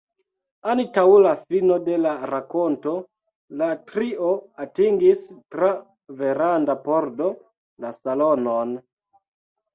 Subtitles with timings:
[0.71, 2.93] Antaŭ la fino de la rakonto,
[3.61, 4.31] la trio
[4.65, 5.23] atingis,
[5.57, 5.71] tra
[6.25, 7.31] veranda pordo,
[7.87, 8.77] la salonon.